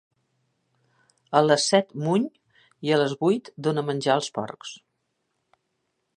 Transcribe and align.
A 1.39 1.41
les 1.49 1.65
set 1.73 1.93
muny 2.05 2.25
i 2.89 2.95
a 2.95 2.99
les 3.03 3.15
vuit 3.23 3.53
dona 3.69 3.85
menjar 3.91 4.17
als 4.19 4.33
porcs. 4.41 4.75